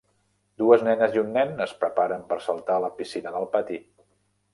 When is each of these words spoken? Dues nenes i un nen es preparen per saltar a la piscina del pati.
Dues 0.61 0.85
nenes 0.85 1.17
i 1.17 1.19
un 1.21 1.29
nen 1.35 1.61
es 1.65 1.73
preparen 1.83 2.23
per 2.31 2.39
saltar 2.47 2.79
a 2.81 2.83
la 2.87 2.91
piscina 3.03 3.35
del 3.37 3.47
pati. 3.57 3.79